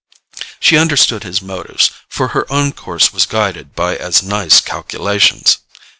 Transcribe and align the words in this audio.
She 0.59 0.79
understood 0.79 1.21
his 1.23 1.43
motives, 1.43 1.91
for 2.09 2.29
her 2.29 2.51
own 2.51 2.71
course 2.71 3.13
was 3.13 3.27
guided 3.27 3.75
by 3.75 3.97
as 3.97 4.23
nice 4.23 4.59
calculations. 4.59 5.59